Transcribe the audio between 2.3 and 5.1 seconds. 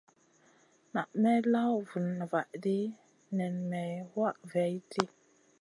vahdi nen may wah vaihʼdi.